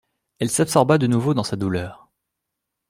Et 0.39 0.45
elle 0.45 0.49
s'absorba 0.49 0.97
de 0.97 1.05
nouveau 1.05 1.35
dans 1.35 1.43
sa 1.43 1.57
douleur. 1.57 2.09